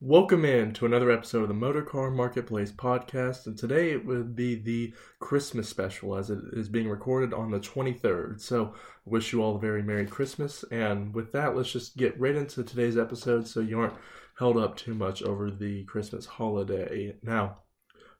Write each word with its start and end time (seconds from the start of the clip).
Welcome 0.00 0.44
in 0.44 0.74
to 0.74 0.86
another 0.86 1.10
episode 1.10 1.42
of 1.42 1.48
the 1.48 1.54
Motor 1.54 1.82
Car 1.82 2.08
Marketplace 2.08 2.70
podcast, 2.70 3.48
and 3.48 3.58
today 3.58 3.90
it 3.90 4.06
would 4.06 4.36
be 4.36 4.54
the 4.54 4.94
Christmas 5.18 5.68
special 5.68 6.14
as 6.14 6.30
it 6.30 6.38
is 6.52 6.68
being 6.68 6.88
recorded 6.88 7.34
on 7.34 7.50
the 7.50 7.58
23rd. 7.58 8.40
So, 8.40 8.74
wish 9.04 9.32
you 9.32 9.42
all 9.42 9.56
a 9.56 9.58
very 9.58 9.82
Merry 9.82 10.06
Christmas, 10.06 10.64
and 10.70 11.12
with 11.12 11.32
that, 11.32 11.56
let's 11.56 11.72
just 11.72 11.96
get 11.96 12.18
right 12.20 12.36
into 12.36 12.62
today's 12.62 12.96
episode 12.96 13.48
so 13.48 13.58
you 13.58 13.80
aren't 13.80 13.98
held 14.38 14.56
up 14.56 14.76
too 14.76 14.94
much 14.94 15.20
over 15.24 15.50
the 15.50 15.82
Christmas 15.86 16.26
holiday. 16.26 17.16
Now, 17.20 17.58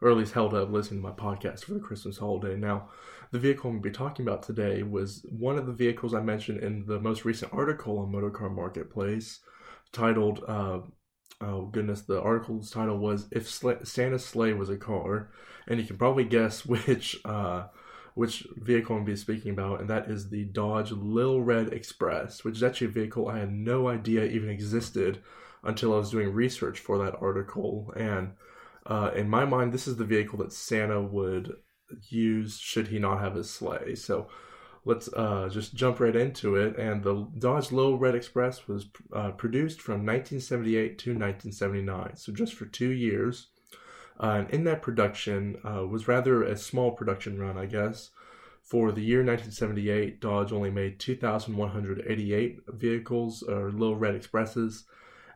or 0.02 0.10
at 0.10 0.16
least 0.16 0.34
held 0.34 0.54
up 0.54 0.72
listening 0.72 1.00
to 1.00 1.08
my 1.08 1.14
podcast 1.14 1.62
for 1.62 1.74
the 1.74 1.80
Christmas 1.80 2.18
holiday. 2.18 2.56
Now, 2.56 2.88
the 3.30 3.38
vehicle 3.38 3.70
I'm 3.70 3.76
going 3.76 3.84
to 3.84 3.88
be 3.90 3.94
talking 3.94 4.26
about 4.26 4.42
today 4.42 4.82
was 4.82 5.24
one 5.30 5.56
of 5.56 5.66
the 5.66 5.72
vehicles 5.72 6.12
I 6.12 6.22
mentioned 6.22 6.60
in 6.60 6.86
the 6.86 6.98
most 6.98 7.24
recent 7.24 7.54
article 7.54 8.00
on 8.00 8.10
Motor 8.10 8.30
Car 8.30 8.50
Marketplace 8.50 9.38
titled. 9.92 10.42
Uh, 10.48 10.80
oh 11.40 11.66
goodness, 11.66 12.02
the 12.02 12.20
article's 12.20 12.70
title 12.70 12.98
was 12.98 13.26
"If 13.30 13.48
Santa's 13.48 14.24
Sleigh 14.24 14.52
Was 14.52 14.70
a 14.70 14.76
Car," 14.76 15.30
and 15.66 15.80
you 15.80 15.86
can 15.86 15.96
probably 15.96 16.24
guess 16.24 16.64
which 16.66 17.20
uh, 17.24 17.66
which 18.14 18.46
vehicle 18.56 18.96
I'm 18.96 19.04
be 19.04 19.16
speaking 19.16 19.52
about, 19.52 19.80
and 19.80 19.88
that 19.90 20.10
is 20.10 20.28
the 20.28 20.44
Dodge 20.44 20.90
Lil 20.90 21.40
Red 21.40 21.72
Express, 21.72 22.44
which 22.44 22.56
is 22.56 22.62
actually 22.62 22.88
a 22.88 22.90
vehicle 22.90 23.28
I 23.28 23.38
had 23.38 23.52
no 23.52 23.88
idea 23.88 24.24
even 24.24 24.50
existed 24.50 25.22
until 25.62 25.94
I 25.94 25.98
was 25.98 26.10
doing 26.10 26.32
research 26.32 26.80
for 26.80 26.98
that 26.98 27.16
article. 27.20 27.92
And 27.96 28.32
uh, 28.86 29.10
in 29.14 29.28
my 29.28 29.44
mind, 29.44 29.72
this 29.72 29.86
is 29.86 29.96
the 29.96 30.04
vehicle 30.04 30.38
that 30.38 30.52
Santa 30.52 31.00
would 31.00 31.52
use 32.08 32.58
should 32.58 32.88
he 32.88 32.98
not 32.98 33.20
have 33.20 33.34
his 33.34 33.50
sleigh. 33.50 33.94
So 33.94 34.28
let's 34.88 35.08
uh, 35.12 35.50
just 35.52 35.74
jump 35.74 36.00
right 36.00 36.16
into 36.16 36.56
it. 36.56 36.76
And 36.78 37.02
the 37.02 37.28
Dodge 37.38 37.70
Lil 37.70 37.98
Red 37.98 38.14
Express 38.14 38.66
was 38.66 38.86
uh, 39.12 39.32
produced 39.32 39.82
from 39.82 40.06
1978 40.06 40.98
to 40.98 41.10
1979, 41.10 42.16
so 42.16 42.32
just 42.32 42.54
for 42.54 42.64
two 42.64 42.88
years. 42.88 43.48
Uh, 44.18 44.38
and 44.40 44.50
in 44.50 44.64
that 44.64 44.80
production 44.80 45.58
uh, 45.62 45.86
was 45.86 46.08
rather 46.08 46.42
a 46.42 46.56
small 46.56 46.90
production 46.92 47.38
run, 47.38 47.58
I 47.58 47.66
guess. 47.66 48.10
For 48.62 48.90
the 48.90 49.02
year 49.02 49.18
1978, 49.18 50.20
Dodge 50.20 50.52
only 50.52 50.70
made 50.70 50.98
2,188 50.98 52.60
vehicles 52.68 53.42
or 53.42 53.70
Lil 53.70 53.94
Red 53.94 54.14
Expresses, 54.14 54.84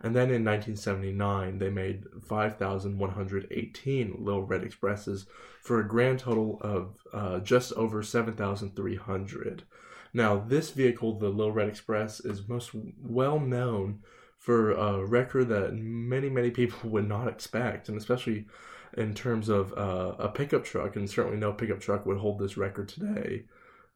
and 0.03 0.17
then 0.17 0.31
in 0.31 0.45
1979, 0.45 1.59
they 1.59 1.71
made 1.71 2.05
5,118 2.27 4.17
Little 4.19 4.43
Red 4.43 4.65
Expresses 4.65 5.27
for 5.63 5.79
a 5.79 5.87
grand 5.87 6.19
total 6.19 6.59
of 6.61 6.97
uh, 7.13 7.39
just 7.39 7.73
over 7.75 8.03
7,300. 8.03 9.63
Now, 10.13 10.39
this 10.39 10.71
vehicle, 10.71 11.19
the 11.19 11.29
Little 11.29 11.53
Red 11.53 11.69
Express, 11.69 12.19
is 12.21 12.49
most 12.49 12.73
well 13.01 13.39
known 13.39 14.01
for 14.39 14.73
a 14.73 15.05
record 15.05 15.49
that 15.49 15.73
many, 15.75 16.29
many 16.29 16.51
people 16.51 16.91
would 16.91 17.09
not 17.09 17.29
expect, 17.29 17.89
and 17.89 17.97
especially 17.97 18.47
in 18.97 19.15
terms 19.15 19.49
of 19.49 19.73
uh, 19.75 20.17
a 20.19 20.29
pickup 20.29 20.65
truck, 20.65 20.97
and 20.97 21.09
certainly 21.09 21.39
no 21.39 21.53
pickup 21.53 21.81
truck 21.81 22.05
would 22.05 22.19
hold 22.19 22.39
this 22.41 22.57
record 22.57 22.89
today. 22.89 23.45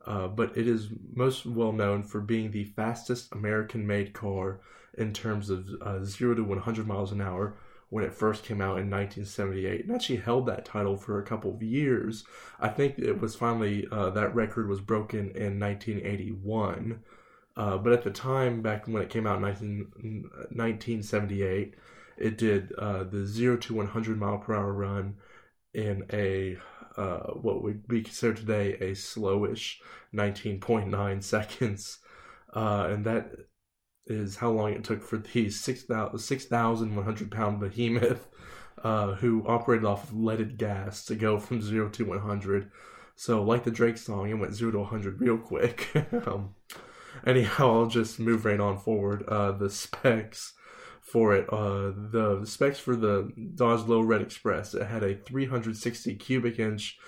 Uh, 0.06 0.28
but 0.28 0.56
it 0.56 0.68
is 0.68 0.88
most 1.14 1.44
well 1.46 1.72
known 1.72 2.04
for 2.04 2.20
being 2.20 2.52
the 2.52 2.62
fastest 2.62 3.32
American 3.32 3.84
made 3.84 4.12
car 4.12 4.60
in 4.96 5.12
terms 5.12 5.50
of 5.50 5.68
uh, 5.80 6.02
0 6.02 6.34
to 6.34 6.44
100 6.44 6.86
miles 6.86 7.12
an 7.12 7.20
hour 7.20 7.56
when 7.88 8.04
it 8.04 8.12
first 8.12 8.44
came 8.44 8.60
out 8.60 8.78
in 8.78 8.90
1978 8.90 9.84
and 9.84 9.94
actually 9.94 10.16
held 10.16 10.46
that 10.46 10.64
title 10.64 10.96
for 10.96 11.18
a 11.18 11.24
couple 11.24 11.54
of 11.54 11.62
years. 11.62 12.24
I 12.58 12.68
think 12.68 12.98
it 12.98 13.20
was 13.20 13.36
finally, 13.36 13.86
uh, 13.92 14.10
that 14.10 14.34
record 14.34 14.68
was 14.68 14.80
broken 14.80 15.30
in 15.30 15.60
1981. 15.60 17.00
Uh, 17.56 17.78
but 17.78 17.92
at 17.92 18.02
the 18.02 18.10
time, 18.10 18.60
back 18.60 18.86
when 18.86 19.02
it 19.02 19.08
came 19.08 19.26
out 19.26 19.36
in 19.36 19.42
19, 19.42 20.30
1978, 20.50 21.74
it 22.18 22.38
did 22.38 22.72
uh, 22.72 23.04
the 23.04 23.24
0 23.24 23.56
to 23.58 23.74
100 23.74 24.18
mile 24.18 24.38
per 24.38 24.54
hour 24.54 24.72
run 24.72 25.14
in 25.72 26.04
a 26.12 26.56
uh, 26.96 27.32
what 27.34 27.62
would 27.62 27.86
be 27.86 28.02
considered 28.02 28.38
today 28.38 28.72
a 28.74 28.92
slowish 28.92 29.76
19.9 30.14 31.22
seconds. 31.22 31.98
Uh, 32.54 32.88
and 32.90 33.04
that 33.04 33.32
is 34.06 34.36
how 34.36 34.50
long 34.50 34.72
it 34.72 34.84
took 34.84 35.02
for 35.02 35.16
the 35.16 35.50
6,100 35.50 36.18
6, 36.18 36.46
pound 37.30 37.60
behemoth 37.60 38.28
uh, 38.82 39.14
who 39.14 39.44
operated 39.46 39.84
off 39.84 40.04
of 40.04 40.16
leaded 40.16 40.58
gas 40.58 41.04
to 41.06 41.14
go 41.14 41.38
from 41.38 41.62
0 41.62 41.88
to 41.90 42.04
100. 42.04 42.70
So, 43.14 43.42
like 43.42 43.64
the 43.64 43.70
Drake 43.70 43.96
song, 43.96 44.28
it 44.30 44.34
went 44.34 44.54
0 44.54 44.72
to 44.72 44.78
100 44.80 45.20
real 45.20 45.38
quick. 45.38 45.88
um, 46.26 46.54
anyhow, 47.26 47.80
I'll 47.80 47.86
just 47.86 48.20
move 48.20 48.44
right 48.44 48.60
on 48.60 48.78
forward. 48.78 49.24
Uh, 49.26 49.52
the 49.52 49.70
specs 49.70 50.52
for 51.00 51.34
it, 51.34 51.50
uh, 51.52 51.92
the 51.94 52.42
specs 52.44 52.78
for 52.78 52.96
the 52.96 53.32
Dodge 53.54 53.86
Low 53.86 54.00
Red 54.00 54.20
Express, 54.20 54.74
it 54.74 54.86
had 54.86 55.02
a 55.02 55.16
360 55.16 56.14
cubic 56.16 56.58
inch 56.58 56.98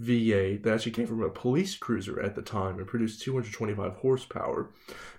V8 0.00 0.62
that 0.62 0.74
actually 0.74 0.92
came 0.92 1.06
from 1.06 1.22
a 1.22 1.30
police 1.30 1.76
cruiser 1.76 2.20
at 2.20 2.34
the 2.34 2.42
time 2.42 2.78
and 2.78 2.86
produced 2.86 3.22
225 3.22 3.96
horsepower. 3.96 4.70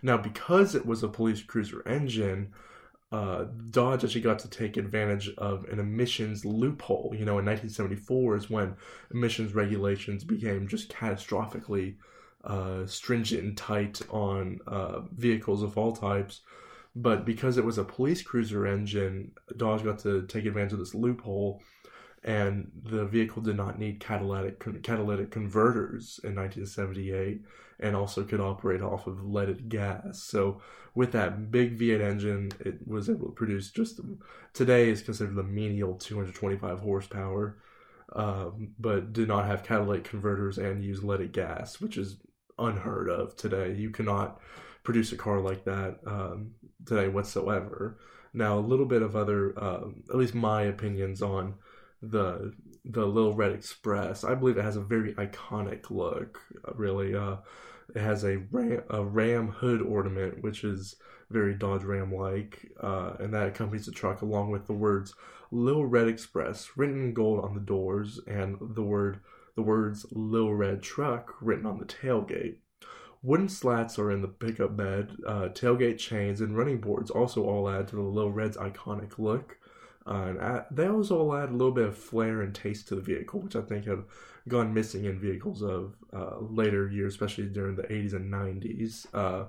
Now, 0.01 0.17
because 0.17 0.75
it 0.75 0.85
was 0.85 1.03
a 1.03 1.07
police 1.07 1.41
cruiser 1.41 1.85
engine, 1.87 2.53
uh, 3.11 3.45
Dodge 3.71 4.03
actually 4.03 4.21
got 4.21 4.39
to 4.39 4.49
take 4.49 4.77
advantage 4.77 5.33
of 5.37 5.65
an 5.65 5.79
emissions 5.79 6.45
loophole. 6.45 7.13
You 7.13 7.25
know, 7.25 7.39
in 7.39 7.45
1974 7.45 8.37
is 8.37 8.49
when 8.49 8.75
emissions 9.11 9.53
regulations 9.53 10.23
became 10.23 10.67
just 10.67 10.91
catastrophically 10.91 11.95
uh, 12.43 12.85
stringent 12.85 13.43
and 13.43 13.57
tight 13.57 14.01
on 14.09 14.59
uh, 14.67 15.01
vehicles 15.11 15.63
of 15.63 15.77
all 15.77 15.91
types. 15.91 16.41
But 16.95 17.25
because 17.25 17.57
it 17.57 17.65
was 17.65 17.77
a 17.77 17.83
police 17.83 18.21
cruiser 18.21 18.65
engine, 18.65 19.31
Dodge 19.57 19.83
got 19.83 19.99
to 19.99 20.25
take 20.27 20.45
advantage 20.45 20.73
of 20.73 20.79
this 20.79 20.95
loophole 20.95 21.61
and 22.23 22.71
the 22.83 23.05
vehicle 23.05 23.41
did 23.41 23.55
not 23.55 23.79
need 23.79 23.99
catalytic 23.99 24.83
catalytic 24.83 25.31
converters 25.31 26.19
in 26.23 26.35
1978 26.35 27.41
and 27.79 27.95
also 27.95 28.23
could 28.23 28.41
operate 28.41 28.81
off 28.81 29.07
of 29.07 29.23
leaded 29.23 29.69
gas. 29.69 30.21
So 30.21 30.61
with 30.95 31.11
that 31.13 31.51
big 31.51 31.79
v8 31.79 32.01
engine 32.01 32.51
it 32.59 32.85
was 32.85 33.09
able 33.09 33.27
to 33.27 33.33
produce 33.33 33.71
just 33.71 34.01
today 34.53 34.89
is 34.89 35.01
considered 35.01 35.35
the 35.35 35.43
menial 35.43 35.95
225 35.95 36.79
horsepower 36.79 37.57
um, 38.13 38.73
but 38.79 39.13
did 39.13 39.27
not 39.27 39.45
have 39.45 39.63
catalytic 39.63 40.03
converters 40.03 40.57
and 40.57 40.83
use 40.83 41.03
leaded 41.03 41.31
gas 41.31 41.79
which 41.79 41.97
is 41.97 42.17
unheard 42.59 43.09
of 43.09 43.35
today. 43.35 43.73
You 43.73 43.89
cannot 43.89 44.39
produce 44.83 45.11
a 45.11 45.17
car 45.17 45.39
like 45.39 45.63
that 45.65 45.99
um, 46.05 46.51
today 46.85 47.07
whatsoever. 47.07 47.97
Now 48.33 48.59
a 48.59 48.61
little 48.61 48.85
bit 48.85 49.01
of 49.01 49.15
other 49.15 49.57
uh, 49.57 49.87
at 50.09 50.15
least 50.15 50.35
my 50.35 50.63
opinions 50.63 51.21
on 51.21 51.55
the 52.01 52.53
the 52.85 53.05
Lil 53.05 53.33
Red 53.33 53.51
Express. 53.51 54.23
I 54.23 54.35
believe 54.35 54.57
it 54.57 54.63
has 54.63 54.77
a 54.77 54.81
very 54.81 55.13
iconic 55.15 55.89
look. 55.89 56.39
Really, 56.75 57.15
uh, 57.15 57.37
it 57.93 58.01
has 58.01 58.23
a 58.23 58.37
ram, 58.51 58.83
a 58.89 59.03
ram 59.03 59.49
hood 59.49 59.81
ornament, 59.81 60.41
which 60.41 60.63
is 60.63 60.95
very 61.29 61.53
Dodge 61.53 61.83
Ram 61.83 62.13
like, 62.13 62.71
uh, 62.81 63.13
and 63.19 63.33
that 63.33 63.47
accompanies 63.47 63.85
the 63.85 63.91
truck 63.91 64.21
along 64.21 64.51
with 64.51 64.65
the 64.65 64.73
words 64.73 65.13
"Lil 65.51 65.85
Red 65.85 66.07
Express" 66.07 66.71
written 66.75 67.03
in 67.03 67.13
gold 67.13 67.43
on 67.43 67.53
the 67.53 67.59
doors, 67.59 68.19
and 68.27 68.57
the 68.59 68.83
word 68.83 69.19
the 69.55 69.61
words 69.61 70.05
"Lil 70.11 70.53
Red 70.53 70.81
Truck" 70.81 71.35
written 71.41 71.65
on 71.65 71.79
the 71.79 71.85
tailgate. 71.85 72.57
Wooden 73.21 73.49
slats 73.49 73.99
are 73.99 74.11
in 74.11 74.21
the 74.21 74.29
pickup 74.29 74.77
bed. 74.77 75.17
Uh, 75.27 75.49
tailgate 75.49 75.97
chains 75.97 76.39
and 76.39 76.57
running 76.57 76.79
boards 76.79 77.11
also 77.11 77.43
all 77.43 77.69
add 77.69 77.89
to 77.89 77.97
the 77.97 78.01
Lil 78.01 78.31
Red's 78.31 78.55
iconic 78.55 79.19
look. 79.19 79.57
And 80.09 80.39
add, 80.39 80.65
they 80.71 80.89
will 80.89 81.35
add 81.35 81.49
a 81.49 81.53
little 81.53 81.71
bit 81.71 81.85
of 81.85 81.95
flair 81.95 82.41
and 82.41 82.53
taste 82.53 82.87
to 82.87 82.95
the 82.95 83.01
vehicle, 83.01 83.41
which 83.41 83.55
I 83.55 83.61
think 83.61 83.85
have 83.85 84.05
gone 84.47 84.73
missing 84.73 85.05
in 85.05 85.19
vehicles 85.19 85.61
of 85.61 85.93
uh, 86.11 86.39
later 86.39 86.89
years, 86.89 87.13
especially 87.13 87.45
during 87.45 87.75
the 87.75 87.83
80s 87.83 88.13
and 88.13 88.33
90s. 88.33 89.05
Uh, 89.13 89.47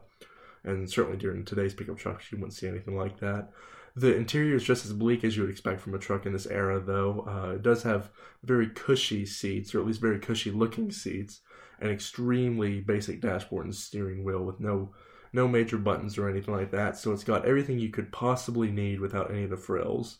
and 0.62 0.88
certainly 0.90 1.16
during 1.16 1.46
today's 1.46 1.72
pickup 1.72 1.96
trucks, 1.96 2.30
you 2.30 2.36
wouldn't 2.36 2.52
see 2.52 2.68
anything 2.68 2.94
like 2.94 3.18
that. 3.20 3.50
The 3.96 4.14
interior 4.14 4.54
is 4.54 4.62
just 4.62 4.84
as 4.84 4.92
bleak 4.92 5.24
as 5.24 5.34
you 5.34 5.42
would 5.44 5.50
expect 5.50 5.80
from 5.80 5.94
a 5.94 5.98
truck 5.98 6.26
in 6.26 6.34
this 6.34 6.46
era, 6.46 6.78
though. 6.78 7.24
Uh, 7.26 7.54
it 7.54 7.62
does 7.62 7.82
have 7.84 8.10
very 8.44 8.68
cushy 8.68 9.24
seats, 9.24 9.74
or 9.74 9.80
at 9.80 9.86
least 9.86 10.02
very 10.02 10.18
cushy 10.18 10.50
looking 10.50 10.90
seats, 10.92 11.40
an 11.80 11.88
extremely 11.88 12.80
basic 12.80 13.22
dashboard 13.22 13.64
and 13.64 13.74
steering 13.74 14.22
wheel 14.22 14.44
with 14.44 14.60
no 14.60 14.90
no 15.32 15.46
major 15.46 15.78
buttons 15.78 16.18
or 16.18 16.28
anything 16.28 16.52
like 16.52 16.72
that. 16.72 16.98
So 16.98 17.12
it's 17.12 17.22
got 17.22 17.46
everything 17.46 17.78
you 17.78 17.90
could 17.90 18.10
possibly 18.10 18.70
need 18.70 18.98
without 18.98 19.30
any 19.30 19.44
of 19.44 19.50
the 19.50 19.56
frills 19.56 20.18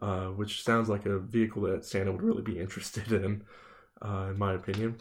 uh, 0.00 0.26
which 0.26 0.62
sounds 0.62 0.88
like 0.88 1.06
a 1.06 1.18
vehicle 1.18 1.62
that 1.62 1.84
Santa 1.84 2.12
would 2.12 2.22
really 2.22 2.42
be 2.42 2.58
interested 2.58 3.12
in, 3.24 3.42
uh, 4.02 4.28
in 4.30 4.38
my 4.38 4.54
opinion. 4.54 5.00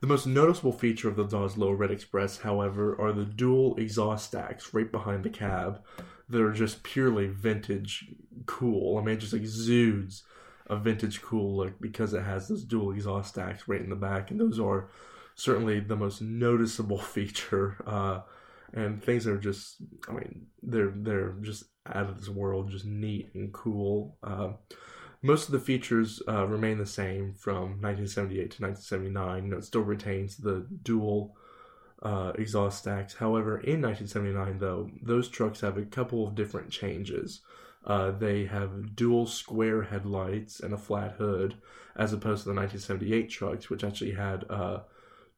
The 0.00 0.06
most 0.06 0.26
noticeable 0.26 0.72
feature 0.72 1.08
of 1.08 1.16
the 1.16 1.24
Dodge 1.24 1.56
Red 1.56 1.90
Express, 1.90 2.38
however, 2.38 3.00
are 3.00 3.12
the 3.12 3.24
dual 3.24 3.76
exhaust 3.76 4.26
stacks 4.26 4.72
right 4.72 4.90
behind 4.90 5.24
the 5.24 5.30
cab 5.30 5.82
that 6.28 6.40
are 6.40 6.52
just 6.52 6.82
purely 6.82 7.26
vintage 7.26 8.08
cool. 8.46 8.98
I 8.98 9.02
mean, 9.02 9.16
it 9.16 9.20
just 9.20 9.34
exudes 9.34 10.22
a 10.68 10.76
vintage 10.76 11.20
cool 11.20 11.56
look 11.56 11.80
because 11.80 12.14
it 12.14 12.22
has 12.22 12.48
those 12.48 12.64
dual 12.64 12.92
exhaust 12.92 13.30
stacks 13.30 13.66
right 13.66 13.80
in 13.80 13.90
the 13.90 13.96
back, 13.96 14.30
and 14.30 14.40
those 14.40 14.60
are 14.60 14.88
certainly 15.34 15.80
the 15.80 15.96
most 15.96 16.22
noticeable 16.22 16.98
feature. 17.16 17.76
Uh, 17.86 18.20
and 18.72 19.02
things 19.02 19.26
are 19.26 19.38
just 19.38 19.76
I 20.08 20.12
mean 20.12 20.46
they're 20.62 20.92
they're 20.94 21.34
just 21.40 21.64
out 21.86 22.08
of 22.08 22.18
this 22.18 22.28
world, 22.28 22.70
just 22.70 22.86
neat 22.86 23.30
and 23.34 23.52
cool. 23.52 24.16
Uh, 24.22 24.50
most 25.22 25.46
of 25.46 25.52
the 25.52 25.60
features 25.60 26.22
uh, 26.28 26.46
remain 26.46 26.78
the 26.78 26.86
same 26.86 27.34
from 27.34 27.80
1978 27.82 28.50
to 28.52 28.62
1979. 28.62 29.44
You 29.44 29.50
know, 29.50 29.58
it 29.58 29.64
still 29.64 29.82
retains 29.82 30.36
the 30.36 30.66
dual 30.82 31.36
uh, 32.02 32.32
exhaust 32.36 32.78
stacks. 32.78 33.14
However, 33.14 33.60
in 33.60 33.82
1979, 33.82 34.58
though, 34.58 34.90
those 35.02 35.28
trucks 35.28 35.60
have 35.60 35.76
a 35.76 35.84
couple 35.84 36.26
of 36.26 36.34
different 36.34 36.70
changes. 36.70 37.42
Uh, 37.84 38.10
they 38.10 38.44
have 38.46 38.94
dual 38.94 39.26
square 39.26 39.82
headlights 39.82 40.60
and 40.60 40.72
a 40.72 40.78
flat 40.78 41.12
hood, 41.12 41.56
as 41.96 42.12
opposed 42.12 42.44
to 42.44 42.50
the 42.50 42.54
1978 42.54 43.30
trucks, 43.30 43.68
which 43.68 43.84
actually 43.84 44.12
had 44.12 44.44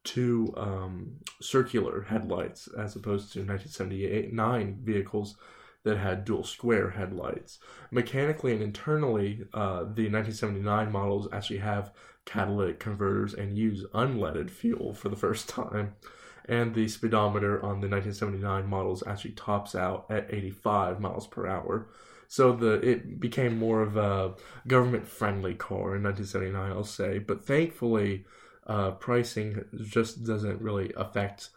two 0.04 0.52
um, 0.56 1.16
circular 1.40 2.02
headlights, 2.02 2.68
as 2.78 2.96
opposed 2.96 3.32
to 3.32 3.40
1978 3.40 4.32
nine 4.32 4.78
vehicles 4.82 5.36
that 5.84 5.98
had 5.98 6.24
dual 6.24 6.44
square 6.44 6.90
headlights. 6.90 7.58
Mechanically 7.90 8.52
and 8.52 8.62
internally, 8.62 9.46
uh, 9.52 9.80
the 9.80 10.08
1979 10.08 10.92
models 10.92 11.28
actually 11.32 11.58
have 11.58 11.92
catalytic 12.24 12.78
converters 12.78 13.34
and 13.34 13.58
use 13.58 13.84
unleaded 13.94 14.50
fuel 14.50 14.94
for 14.94 15.08
the 15.08 15.16
first 15.16 15.48
time. 15.48 15.94
And 16.44 16.74
the 16.74 16.88
speedometer 16.88 17.56
on 17.58 17.80
the 17.80 17.88
1979 17.88 18.66
models 18.66 19.04
actually 19.06 19.32
tops 19.32 19.74
out 19.74 20.06
at 20.10 20.32
85 20.32 21.00
miles 21.00 21.26
per 21.26 21.46
hour. 21.46 21.88
So 22.28 22.52
the 22.52 22.72
it 22.80 23.20
became 23.20 23.58
more 23.58 23.82
of 23.82 23.96
a 23.96 24.34
government 24.66 25.06
friendly 25.06 25.54
car 25.54 25.96
in 25.96 26.02
1979, 26.02 26.72
I'll 26.72 26.82
say. 26.82 27.18
But 27.18 27.44
thankfully, 27.44 28.24
uh, 28.66 28.92
pricing 28.92 29.64
just 29.80 30.24
doesn't 30.24 30.60
really 30.60 30.92
affect 30.96 31.50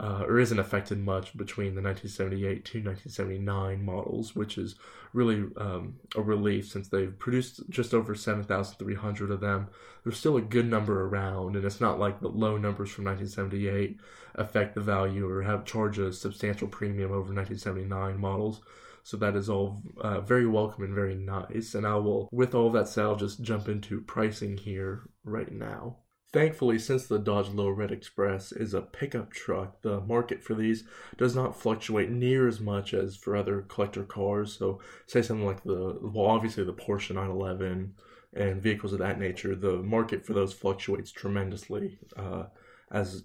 uh, 0.00 0.24
or 0.26 0.38
isn't 0.38 0.58
affected 0.58 0.98
much 0.98 1.36
between 1.36 1.74
the 1.74 1.82
1978 1.82 2.64
to 2.64 2.78
1979 2.78 3.84
models, 3.84 4.34
which 4.34 4.56
is 4.56 4.76
really 5.12 5.44
um, 5.58 5.94
a 6.16 6.22
relief 6.22 6.66
since 6.66 6.88
they've 6.88 7.18
produced 7.18 7.68
just 7.68 7.92
over 7.92 8.14
7,300 8.14 9.30
of 9.30 9.40
them. 9.40 9.68
There's 10.02 10.16
still 10.16 10.38
a 10.38 10.42
good 10.42 10.66
number 10.66 11.04
around, 11.04 11.54
and 11.54 11.66
it's 11.66 11.82
not 11.82 11.98
like 11.98 12.20
the 12.20 12.28
low 12.28 12.56
numbers 12.56 12.90
from 12.90 13.04
1978 13.04 14.00
affect 14.36 14.74
the 14.74 14.80
value 14.80 15.28
or 15.28 15.42
have 15.42 15.66
charge 15.66 15.98
a 15.98 16.14
substantial 16.14 16.68
premium 16.68 17.10
over 17.10 17.34
1979 17.34 18.18
models. 18.18 18.62
So 19.02 19.18
that 19.18 19.36
is 19.36 19.50
all 19.50 19.82
uh, 20.00 20.22
very 20.22 20.46
welcome 20.46 20.84
and 20.84 20.94
very 20.94 21.14
nice. 21.14 21.74
And 21.74 21.86
I 21.86 21.96
will, 21.96 22.28
with 22.32 22.54
all 22.54 22.70
that 22.70 22.88
said, 22.88 23.04
I'll 23.04 23.16
just 23.16 23.42
jump 23.42 23.68
into 23.68 24.00
pricing 24.00 24.56
here 24.56 25.02
right 25.24 25.52
now. 25.52 25.96
Thankfully, 26.32 26.78
since 26.78 27.06
the 27.06 27.18
Dodge 27.18 27.48
Little 27.48 27.72
Red 27.72 27.90
Express 27.90 28.52
is 28.52 28.72
a 28.72 28.82
pickup 28.82 29.32
truck, 29.32 29.82
the 29.82 30.00
market 30.00 30.44
for 30.44 30.54
these 30.54 30.84
does 31.16 31.34
not 31.34 31.60
fluctuate 31.60 32.08
near 32.08 32.46
as 32.46 32.60
much 32.60 32.94
as 32.94 33.16
for 33.16 33.34
other 33.34 33.62
collector 33.62 34.04
cars. 34.04 34.56
So, 34.56 34.80
say 35.06 35.22
something 35.22 35.46
like 35.46 35.64
the, 35.64 35.98
well, 36.00 36.26
obviously 36.26 36.62
the 36.62 36.72
Porsche 36.72 37.14
911 37.14 37.94
and 38.32 38.62
vehicles 38.62 38.92
of 38.92 39.00
that 39.00 39.18
nature, 39.18 39.56
the 39.56 39.78
market 39.78 40.24
for 40.24 40.32
those 40.32 40.52
fluctuates 40.52 41.10
tremendously, 41.10 41.98
uh, 42.16 42.44
as 42.92 43.24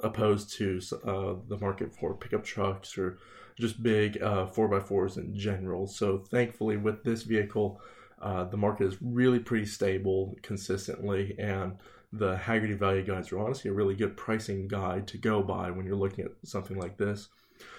opposed 0.00 0.50
to 0.54 0.80
uh, 1.04 1.34
the 1.48 1.58
market 1.60 1.94
for 1.94 2.14
pickup 2.14 2.44
trucks 2.44 2.96
or 2.96 3.18
just 3.58 3.82
big 3.82 4.22
uh, 4.22 4.46
4x4s 4.46 5.18
in 5.18 5.36
general. 5.36 5.86
So, 5.86 6.18
thankfully, 6.18 6.78
with 6.78 7.04
this 7.04 7.22
vehicle, 7.22 7.82
uh, 8.20 8.44
the 8.44 8.56
market 8.56 8.86
is 8.86 8.96
really 9.02 9.40
pretty 9.40 9.66
stable 9.66 10.36
consistently 10.40 11.34
and 11.38 11.76
the 12.12 12.36
Hagerty 12.36 12.78
value 12.78 13.04
guides 13.04 13.32
are 13.32 13.38
honestly 13.38 13.70
a 13.70 13.74
really 13.74 13.94
good 13.94 14.16
pricing 14.16 14.68
guide 14.68 15.06
to 15.08 15.18
go 15.18 15.42
by 15.42 15.70
when 15.70 15.86
you're 15.86 15.96
looking 15.96 16.24
at 16.24 16.32
something 16.44 16.78
like 16.78 16.96
this. 16.96 17.28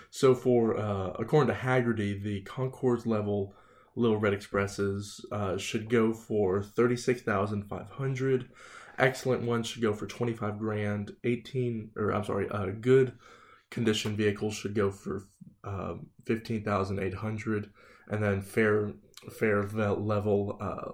So, 0.10 0.34
for 0.36 0.78
uh, 0.78 1.12
according 1.20 1.54
to 1.54 1.60
Hagerty, 1.60 2.22
the 2.22 2.42
Concours 2.42 3.06
level 3.06 3.54
Little 3.96 4.18
Red 4.18 4.34
Expresses 4.34 5.26
uh, 5.32 5.58
should 5.58 5.90
go 5.90 6.14
for 6.14 6.62
thirty 6.62 6.96
six 6.96 7.22
thousand 7.22 7.64
five 7.64 7.90
hundred. 7.90 8.50
Excellent 8.98 9.44
ones 9.44 9.68
should 9.68 9.82
go 9.82 9.94
for 9.94 10.08
twenty 10.08 10.34
five 10.34 10.60
grand. 10.60 11.16
Eighteen 11.24 11.92
or 11.96 12.12
I'm 12.12 12.24
sorry, 12.24 12.48
uh, 12.50 12.68
good 12.80 13.14
condition 13.70 14.16
vehicles 14.16 14.56
should 14.56 14.76
go 14.76 14.92
for 14.92 15.28
uh, 15.64 15.96
fifteen 16.26 16.64
thousand 16.64 17.00
eight 17.00 17.16
hundred, 17.16 17.72
and 18.08 18.24
then 18.24 18.42
fair 18.42 18.94
fair 19.32 19.64
level 19.64 20.58
uh, 20.62 20.92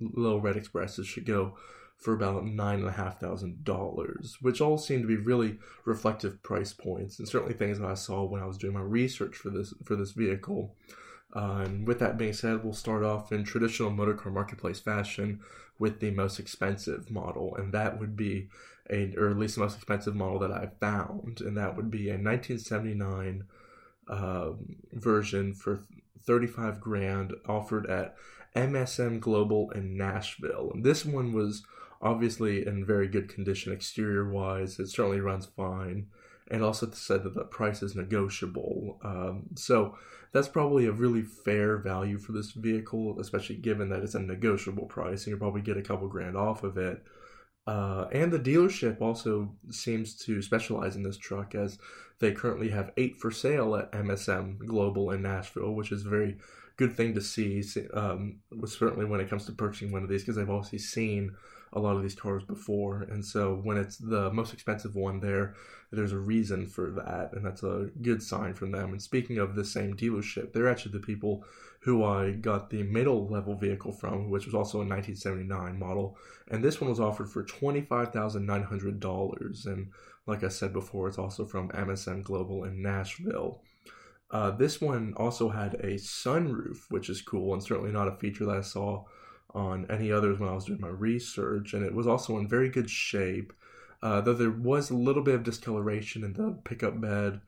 Little 0.00 0.40
Red 0.40 0.56
Expresses 0.56 1.06
should 1.06 1.26
go 1.26 1.56
for 1.98 2.12
about 2.12 2.44
nine 2.44 2.80
and 2.80 2.88
a 2.88 2.92
half 2.92 3.20
thousand 3.20 3.64
dollars, 3.64 4.36
which 4.40 4.60
all 4.60 4.78
seem 4.78 5.00
to 5.00 5.08
be 5.08 5.16
really 5.16 5.58
reflective 5.84 6.42
price 6.42 6.72
points, 6.72 7.18
and 7.18 7.28
certainly 7.28 7.54
things 7.54 7.78
that 7.78 7.88
I 7.88 7.94
saw 7.94 8.22
when 8.24 8.42
I 8.42 8.46
was 8.46 8.58
doing 8.58 8.74
my 8.74 8.80
research 8.80 9.36
for 9.36 9.50
this 9.50 9.72
for 9.84 9.96
this 9.96 10.12
vehicle. 10.12 10.74
Uh, 11.34 11.62
and 11.64 11.86
with 11.86 11.98
that 11.98 12.16
being 12.16 12.32
said, 12.32 12.62
we'll 12.62 12.72
start 12.72 13.02
off 13.02 13.32
in 13.32 13.44
traditional 13.44 13.90
motorcar 13.90 14.32
marketplace 14.32 14.80
fashion 14.80 15.40
with 15.78 16.00
the 16.00 16.10
most 16.10 16.38
expensive 16.38 17.10
model, 17.10 17.54
and 17.56 17.72
that 17.72 17.98
would 17.98 18.16
be 18.16 18.48
a, 18.90 19.14
or 19.16 19.30
at 19.30 19.38
least 19.38 19.56
the 19.56 19.60
most 19.60 19.76
expensive 19.76 20.14
model 20.14 20.38
that 20.38 20.52
I 20.52 20.70
found, 20.80 21.40
and 21.40 21.56
that 21.56 21.76
would 21.76 21.90
be 21.90 22.08
a 22.08 22.12
1979 22.12 23.44
uh, 24.08 24.50
version 24.92 25.52
for 25.52 25.84
35 26.24 26.80
grand 26.80 27.34
offered 27.48 27.86
at 27.86 28.14
MSM 28.54 29.20
Global 29.20 29.70
in 29.72 29.96
Nashville. 29.96 30.70
And 30.72 30.84
this 30.84 31.04
one 31.04 31.32
was 31.32 31.62
obviously 32.00 32.66
in 32.66 32.84
very 32.84 33.08
good 33.08 33.28
condition 33.28 33.72
exterior 33.72 34.28
wise. 34.28 34.78
It 34.78 34.88
certainly 34.88 35.20
runs 35.20 35.46
fine. 35.46 36.06
And 36.48 36.62
also 36.62 36.88
said 36.92 37.24
that 37.24 37.34
the 37.34 37.42
price 37.42 37.82
is 37.82 37.96
negotiable. 37.96 39.00
Um, 39.02 39.46
so 39.56 39.98
that's 40.32 40.46
probably 40.46 40.86
a 40.86 40.92
really 40.92 41.22
fair 41.22 41.76
value 41.76 42.18
for 42.18 42.30
this 42.30 42.52
vehicle, 42.52 43.18
especially 43.18 43.56
given 43.56 43.88
that 43.88 44.02
it's 44.02 44.14
a 44.14 44.20
negotiable 44.20 44.86
price 44.86 45.24
and 45.24 45.28
you'll 45.32 45.40
probably 45.40 45.62
get 45.62 45.76
a 45.76 45.82
couple 45.82 46.06
grand 46.06 46.36
off 46.36 46.62
of 46.62 46.78
it. 46.78 47.02
Uh, 47.66 48.06
and 48.12 48.32
the 48.32 48.38
dealership 48.38 49.00
also 49.00 49.52
seems 49.70 50.14
to 50.14 50.40
specialize 50.40 50.94
in 50.94 51.02
this 51.02 51.16
truck 51.16 51.54
as 51.56 51.78
they 52.20 52.32
currently 52.32 52.68
have 52.68 52.92
eight 52.96 53.16
for 53.16 53.30
sale 53.30 53.74
at 53.74 53.90
MSM 53.92 54.58
Global 54.58 55.10
in 55.10 55.22
Nashville, 55.22 55.72
which 55.72 55.90
is 55.90 56.06
a 56.06 56.08
very 56.08 56.36
good 56.76 56.94
thing 56.94 57.14
to 57.14 57.20
see. 57.20 57.64
Um, 57.92 58.38
certainly 58.66 59.04
when 59.04 59.20
it 59.20 59.28
comes 59.28 59.46
to 59.46 59.52
purchasing 59.52 59.90
one 59.90 60.04
of 60.04 60.08
these, 60.08 60.22
because 60.22 60.38
I've 60.38 60.50
obviously 60.50 60.78
seen 60.78 61.34
a 61.72 61.80
lot 61.80 61.96
of 61.96 62.02
these 62.02 62.14
cars 62.14 62.44
before, 62.44 63.02
and 63.02 63.24
so 63.24 63.60
when 63.62 63.76
it's 63.76 63.96
the 63.96 64.30
most 64.32 64.52
expensive 64.52 64.94
one 64.94 65.20
there, 65.20 65.54
there's 65.92 66.12
a 66.12 66.18
reason 66.18 66.66
for 66.66 66.90
that, 66.90 67.32
and 67.32 67.44
that's 67.44 67.62
a 67.62 67.90
good 68.02 68.22
sign 68.22 68.54
from 68.54 68.72
them. 68.72 68.92
And 68.92 69.02
speaking 69.02 69.38
of 69.38 69.54
the 69.54 69.64
same 69.64 69.94
dealership, 69.94 70.52
they're 70.52 70.68
actually 70.68 70.92
the 70.92 71.06
people 71.06 71.44
who 71.80 72.04
I 72.04 72.32
got 72.32 72.70
the 72.70 72.82
middle 72.82 73.28
level 73.28 73.54
vehicle 73.54 73.92
from, 73.92 74.30
which 74.30 74.46
was 74.46 74.54
also 74.54 74.78
a 74.78 74.86
1979 74.86 75.78
model, 75.78 76.16
and 76.48 76.62
this 76.62 76.80
one 76.80 76.90
was 76.90 77.00
offered 77.00 77.30
for 77.30 77.44
twenty 77.44 77.82
five 77.82 78.12
thousand 78.12 78.46
nine 78.46 78.64
hundred 78.64 79.00
dollars, 79.00 79.66
and 79.66 79.90
like 80.26 80.42
I 80.42 80.48
said 80.48 80.72
before, 80.72 81.08
it's 81.08 81.18
also 81.18 81.44
from 81.44 81.70
MSM 81.70 82.24
Global 82.24 82.64
in 82.64 82.82
Nashville. 82.82 83.62
Uh, 84.30 84.50
this 84.50 84.80
one 84.80 85.14
also 85.16 85.48
had 85.48 85.74
a 85.74 85.94
sunroof, 85.94 86.90
which 86.90 87.08
is 87.08 87.22
cool, 87.22 87.52
and 87.52 87.62
certainly 87.62 87.92
not 87.92 88.08
a 88.08 88.16
feature 88.16 88.44
that 88.46 88.56
I 88.56 88.62
saw 88.62 89.04
on 89.54 89.86
any 89.90 90.12
others 90.12 90.38
when 90.38 90.48
I 90.48 90.54
was 90.54 90.66
doing 90.66 90.80
my 90.80 90.88
research, 90.88 91.72
and 91.74 91.84
it 91.84 91.94
was 91.94 92.06
also 92.06 92.38
in 92.38 92.48
very 92.48 92.68
good 92.68 92.90
shape. 92.90 93.52
Uh, 94.02 94.20
though 94.20 94.34
there 94.34 94.50
was 94.50 94.90
a 94.90 94.96
little 94.96 95.22
bit 95.22 95.34
of 95.34 95.42
discoloration 95.42 96.22
in 96.22 96.34
the 96.34 96.58
pickup 96.64 97.00
bed 97.00 97.40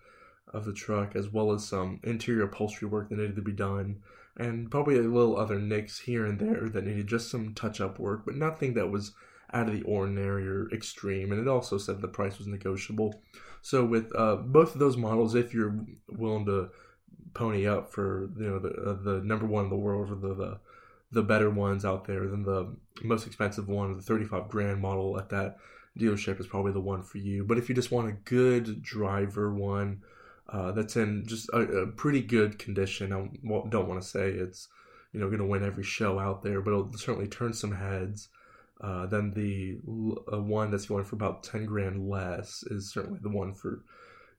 of 0.52 0.64
the 0.64 0.73
truck, 0.73 1.14
as 1.14 1.28
well 1.28 1.52
as 1.52 1.64
some 1.64 2.00
interior 2.02 2.45
upholstery 2.45 2.88
work 2.88 3.09
that 3.09 3.19
needed 3.19 3.37
to 3.37 3.43
be 3.43 3.52
done, 3.52 4.02
and 4.37 4.71
probably 4.71 4.97
a 4.97 5.02
little 5.02 5.37
other 5.37 5.59
nicks 5.59 5.99
here 6.00 6.25
and 6.25 6.38
there 6.38 6.69
that 6.69 6.87
needed 6.87 7.07
just 7.07 7.31
some 7.31 7.55
touch 7.55 7.81
up 7.81 7.99
work, 7.99 8.23
but 8.25 8.35
nothing 8.35 8.75
that 8.75 8.90
was 8.90 9.12
out 9.52 9.69
of 9.69 9.75
the 9.75 9.83
ordinary 9.83 10.49
or 10.49 10.69
extreme. 10.73 11.33
And 11.33 11.40
it 11.40 11.49
also 11.49 11.78
said 11.78 12.00
the 12.00 12.09
price 12.09 12.38
was 12.38 12.47
negotiable. 12.47 13.23
So 13.62 13.85
with 13.85 14.11
uh, 14.17 14.37
both 14.37 14.75
of 14.75 14.78
those 14.78 14.97
models, 14.97 15.35
if 15.35 15.52
you're 15.52 15.78
willing 16.09 16.47
to 16.47 16.71
pony 17.35 17.67
up 17.67 17.93
for 17.93 18.31
you 18.37 18.49
know 18.49 18.59
the 18.59 18.69
uh, 18.69 19.02
the 19.02 19.21
number 19.23 19.47
one 19.47 19.64
in 19.64 19.71
the 19.71 19.76
world 19.76 20.11
or 20.11 20.14
the, 20.14 20.35
the 20.35 20.59
the 21.11 21.23
better 21.23 21.50
ones 21.50 21.85
out 21.85 22.05
there 22.05 22.27
than 22.27 22.43
the 22.43 22.77
most 23.03 23.27
expensive 23.27 23.69
one, 23.69 23.97
the 23.97 24.03
35 24.03 24.49
grand 24.49 24.81
model 24.81 25.19
at 25.19 25.31
that 25.31 25.57
dealership 25.99 26.38
is 26.38 26.47
probably 26.47 26.73
the 26.73 26.81
one 26.81 27.03
for 27.03 27.19
you. 27.19 27.45
But 27.45 27.59
if 27.59 27.69
you 27.69 27.75
just 27.75 27.91
want 27.91 28.09
a 28.09 28.12
good 28.12 28.83
driver 28.83 29.53
one 29.53 30.03
uh, 30.49 30.73
that's 30.73 30.97
in 30.97 31.27
just 31.27 31.49
a, 31.50 31.59
a, 31.59 31.87
pretty 31.87 32.23
good 32.23 32.59
condition, 32.59 33.12
I 33.12 33.29
don't 33.69 33.88
want 33.88 34.00
to 34.00 34.07
say 34.07 34.31
it's 34.31 34.69
you 35.12 35.21
know 35.21 35.27
going 35.27 35.41
to 35.41 35.47
win 35.47 35.65
every 35.65 35.85
show 35.85 36.19
out 36.19 36.43
there, 36.43 36.61
but 36.61 36.71
it'll 36.71 36.93
certainly 36.95 37.29
turn 37.29 37.53
some 37.53 37.73
heads. 37.73 38.29
Uh, 38.81 39.07
then 39.07 39.33
the 39.33 39.79
uh, 40.33 40.41
one 40.41 40.71
that's 40.71 40.87
going 40.87 41.05
for 41.05 41.17
about 41.17 41.43
10 41.43 41.67
grand 41.67 42.09
less 42.09 42.62
is 42.71 42.93
certainly 42.93 43.19
the 43.21 43.29
one 43.29 43.53
for 43.53 43.83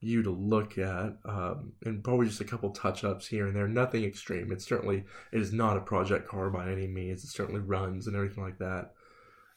you 0.01 0.23
to 0.23 0.31
look 0.31 0.77
at, 0.77 1.17
um, 1.25 1.73
and 1.83 2.03
probably 2.03 2.27
just 2.27 2.41
a 2.41 2.45
couple 2.45 2.69
touch 2.69 3.03
ups 3.03 3.27
here 3.27 3.47
and 3.47 3.55
there. 3.55 3.67
Nothing 3.67 4.03
extreme. 4.03 4.51
It's 4.51 4.65
certainly 4.65 5.03
it 5.31 5.41
is 5.41 5.51
not 5.51 5.77
a 5.77 5.81
project 5.81 6.27
car 6.27 6.49
by 6.49 6.71
any 6.71 6.87
means. 6.87 7.23
It 7.23 7.29
certainly 7.29 7.61
runs 7.61 8.07
and 8.07 8.15
everything 8.15 8.43
like 8.43 8.59
that. 8.59 8.93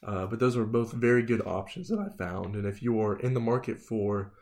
Uh, 0.04 0.26
but 0.26 0.40
those 0.40 0.56
are 0.56 0.64
both 0.64 0.92
very 0.92 1.22
good 1.22 1.46
options 1.46 1.88
that 1.88 2.00
I 2.00 2.08
found. 2.08 2.56
And 2.56 2.66
if 2.66 2.82
you 2.82 3.00
are 3.00 3.16
in 3.20 3.34
the 3.34 3.40
market 3.40 3.78
for 3.78 4.32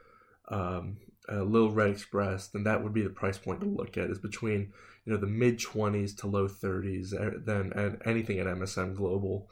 um, 0.49 0.97
a 1.28 1.42
Little 1.42 1.71
Red 1.71 1.90
Express, 1.90 2.49
then 2.49 2.64
that 2.64 2.83
would 2.83 2.95
be 2.95 3.02
the 3.02 3.11
price 3.11 3.37
point 3.37 3.61
to 3.61 3.66
look 3.66 3.99
at. 3.99 4.09
Is 4.09 4.19
between 4.19 4.73
you 5.04 5.12
know 5.12 5.19
the 5.19 5.26
mid 5.26 5.61
twenties 5.61 6.14
to 6.16 6.26
low 6.26 6.49
thirties. 6.49 7.11
Then 7.11 7.73
and 7.75 8.00
anything 8.07 8.38
at 8.38 8.47
MSM 8.47 8.97
Global, 8.97 9.49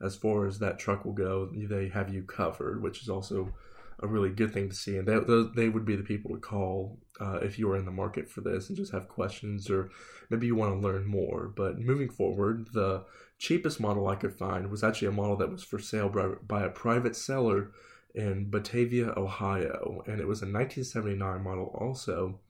as 0.00 0.16
far 0.16 0.46
as 0.46 0.58
that 0.60 0.78
truck 0.78 1.04
will 1.04 1.12
go, 1.12 1.50
they 1.52 1.88
have 1.88 2.12
you 2.12 2.22
covered, 2.22 2.82
which 2.82 3.02
is 3.02 3.10
also 3.10 3.52
a 4.02 4.06
really 4.06 4.30
good 4.30 4.52
thing 4.52 4.68
to 4.68 4.74
see. 4.74 4.96
And 4.96 5.06
they, 5.06 5.18
they 5.54 5.68
would 5.68 5.84
be 5.84 5.96
the 5.96 6.02
people 6.02 6.34
to 6.34 6.40
call 6.40 6.98
uh, 7.20 7.38
if 7.42 7.58
you 7.58 7.70
are 7.70 7.76
in 7.76 7.84
the 7.84 7.90
market 7.90 8.28
for 8.28 8.40
this 8.40 8.68
and 8.68 8.76
just 8.76 8.92
have 8.92 9.08
questions 9.08 9.70
or 9.70 9.90
maybe 10.30 10.46
you 10.46 10.54
want 10.54 10.72
to 10.72 10.86
learn 10.86 11.06
more. 11.06 11.52
But 11.54 11.78
moving 11.78 12.08
forward, 12.08 12.68
the 12.72 13.04
cheapest 13.38 13.80
model 13.80 14.08
I 14.08 14.16
could 14.16 14.34
find 14.34 14.70
was 14.70 14.82
actually 14.82 15.08
a 15.08 15.12
model 15.12 15.36
that 15.36 15.50
was 15.50 15.62
for 15.62 15.78
sale 15.78 16.08
by, 16.08 16.28
by 16.46 16.64
a 16.64 16.70
private 16.70 17.16
seller 17.16 17.70
in 18.14 18.50
Batavia, 18.50 19.12
Ohio, 19.16 20.02
and 20.06 20.20
it 20.20 20.26
was 20.26 20.42
a 20.42 20.46
1979 20.46 21.42
model 21.42 21.76
also. 21.78 22.40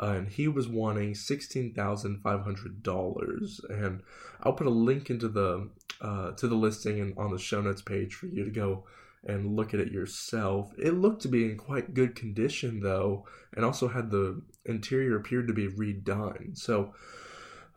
Uh, 0.00 0.06
and 0.06 0.28
he 0.28 0.48
was 0.48 0.66
wanting 0.66 1.14
sixteen 1.14 1.72
thousand 1.72 2.20
five 2.20 2.40
hundred 2.40 2.82
dollars, 2.82 3.60
and 3.70 4.02
I'll 4.42 4.52
put 4.52 4.66
a 4.66 4.70
link 4.70 5.08
into 5.08 5.28
the 5.28 5.70
uh, 6.00 6.32
to 6.32 6.48
the 6.48 6.56
listing 6.56 7.00
and 7.00 7.16
on 7.16 7.30
the 7.30 7.38
show 7.38 7.60
notes 7.60 7.80
page 7.80 8.14
for 8.14 8.26
you 8.26 8.44
to 8.44 8.50
go 8.50 8.84
and 9.26 9.56
look 9.56 9.74
at 9.74 9.80
it 9.80 9.92
yourself. 9.92 10.72
It 10.78 10.94
looked 10.94 11.22
to 11.22 11.28
be 11.28 11.44
in 11.44 11.56
quite 11.56 11.94
good 11.94 12.14
condition 12.14 12.80
though, 12.80 13.26
and 13.54 13.64
also 13.64 13.88
had 13.88 14.10
the 14.10 14.42
interior 14.64 15.16
appeared 15.16 15.46
to 15.48 15.54
be 15.54 15.68
redone. 15.68 16.56
So 16.56 16.94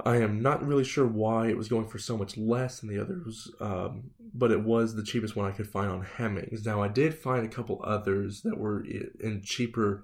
I 0.06 0.18
am 0.18 0.42
not 0.42 0.66
really 0.66 0.84
sure 0.84 1.08
why 1.08 1.48
it 1.48 1.58
was 1.58 1.70
going 1.70 1.88
for 1.88 1.98
so 1.98 2.18
much 2.18 2.38
less 2.38 2.80
than 2.80 2.90
the 2.90 3.02
others, 3.02 3.50
um, 3.60 4.12
but 4.34 4.52
it 4.52 4.62
was 4.62 4.96
the 4.96 5.04
cheapest 5.04 5.36
one 5.36 5.50
I 5.50 5.56
could 5.56 5.68
find 5.68 5.90
on 5.90 6.04
Hemmings. 6.04 6.66
Now 6.66 6.84
I 6.84 6.88
did 6.88 7.16
find 7.16 7.46
a 7.46 7.50
couple 7.50 7.82
others 7.84 8.42
that 8.42 8.58
were 8.58 8.86
in 8.86 9.42
cheaper, 9.44 10.04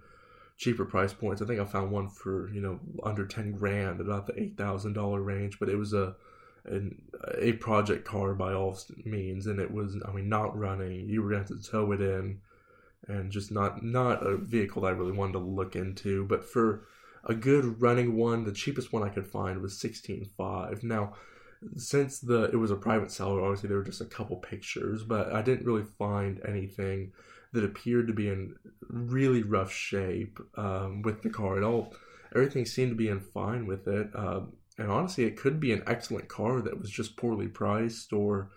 cheaper 0.57 0.85
price 0.85 1.13
points. 1.13 1.41
I 1.41 1.45
think 1.45 1.59
I 1.59 1.65
found 1.65 1.91
one 1.91 2.09
for 2.09 2.49
you 2.51 2.61
know 2.61 2.79
under 3.03 3.25
ten 3.27 3.51
grand, 3.51 4.01
about 4.01 4.25
the 4.25 4.39
eight 4.39 4.57
thousand 4.57 4.93
dollar 4.93 5.21
range, 5.21 5.59
but 5.59 5.69
it 5.69 5.77
was 5.77 5.93
a 5.93 6.15
an, 6.65 7.01
a 7.37 7.53
project 7.53 8.05
car 8.05 8.33
by 8.33 8.53
all 8.53 8.77
means, 9.05 9.47
and 9.47 9.59
it 9.59 9.71
was 9.71 9.97
I 10.05 10.11
mean 10.11 10.29
not 10.29 10.57
running. 10.57 11.09
You 11.09 11.21
were 11.21 11.31
to 11.31 11.37
have 11.37 11.47
to 11.47 11.61
tow 11.61 11.91
it 11.91 12.01
in, 12.01 12.39
and 13.07 13.31
just 13.31 13.51
not 13.51 13.83
not 13.83 14.25
a 14.25 14.37
vehicle 14.37 14.81
that 14.81 14.89
I 14.89 14.91
really 14.91 15.11
wanted 15.11 15.33
to 15.33 15.39
look 15.39 15.75
into. 15.75 16.25
But 16.25 16.43
for 16.43 16.85
a 17.25 17.33
good 17.33 17.81
running 17.81 18.15
one, 18.15 18.43
the 18.43 18.51
cheapest 18.51 18.91
one 18.91 19.03
I 19.03 19.09
could 19.09 19.27
find 19.27 19.61
was 19.61 19.79
sixteen 19.79 20.25
five. 20.37 20.83
Now, 20.83 21.15
since 21.75 22.19
the 22.19 22.43
it 22.45 22.57
was 22.57 22.71
a 22.71 22.75
private 22.75 23.11
seller, 23.11 23.41
obviously 23.41 23.69
there 23.69 23.77
were 23.77 23.83
just 23.83 24.01
a 24.01 24.05
couple 24.05 24.37
pictures, 24.37 25.03
but 25.03 25.33
I 25.33 25.41
didn't 25.41 25.65
really 25.65 25.85
find 25.97 26.41
anything 26.47 27.13
that 27.53 27.63
appeared 27.63 28.07
to 28.07 28.13
be 28.13 28.29
in 28.29 28.55
really 28.89 29.43
rough 29.43 29.71
shape 29.71 30.39
um, 30.57 31.03
with 31.03 31.21
the 31.21 31.29
car 31.29 31.55
at 31.55 31.63
all. 31.63 31.93
Everything 32.33 32.65
seemed 32.65 32.89
to 32.89 32.95
be 32.95 33.09
in 33.09 33.19
fine 33.19 33.67
with 33.67 33.87
it, 33.87 34.09
uh, 34.15 34.41
and 34.77 34.91
honestly, 34.91 35.25
it 35.25 35.37
could 35.37 35.59
be 35.59 35.71
an 35.71 35.83
excellent 35.87 36.27
car 36.27 36.61
that 36.61 36.79
was 36.79 36.89
just 36.89 37.17
poorly 37.17 37.47
priced, 37.47 38.13
or 38.13 38.49